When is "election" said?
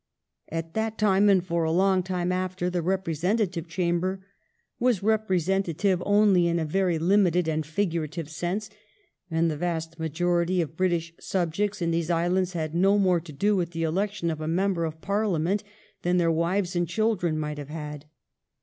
13.83-14.31